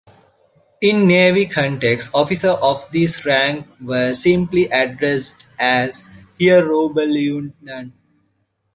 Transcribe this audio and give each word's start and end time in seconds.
In 0.81 1.05
navy 1.05 1.45
context 1.45 2.09
officers 2.15 2.55
of 2.59 2.89
this 2.91 3.23
rank 3.23 3.67
were 3.79 4.15
simply 4.15 4.65
addressed 4.65 5.45
as 5.59 6.03
"Herr 6.39 6.67
Oberleutnant". 6.73 7.93